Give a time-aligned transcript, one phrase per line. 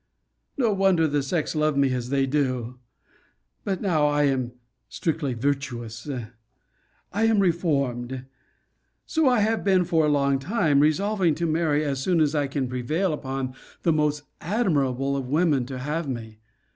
[0.57, 2.79] No wonder the sex love me as they do!
[3.63, 4.53] But now I am
[4.89, 6.09] strictly virtuous.
[7.13, 8.25] I am reformed.
[9.05, 12.47] So I have been for a long time, resolving to marry as soon as I
[12.47, 13.53] can prevail upon
[13.83, 16.39] the most admirable of women to have me.